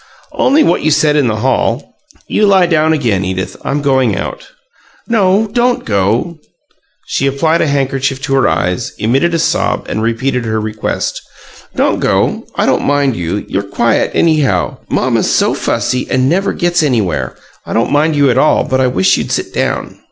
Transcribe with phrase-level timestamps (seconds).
[0.33, 1.93] "Only what you said in the hall.
[2.27, 3.55] You lie down again, Edith.
[3.63, 4.47] I'm going out."
[5.07, 6.39] "No; don't go."
[7.05, 11.21] She applied a handkerchief to her eyes, emitted a sob, and repeated her request.
[11.75, 12.47] "Don't go.
[12.55, 14.79] I don't mind you; you're quiet, anyhow.
[14.89, 17.35] Mamma's so fussy, and never gets anywhere.
[17.67, 19.99] I don't mind you at all, but I wish you'd sit down."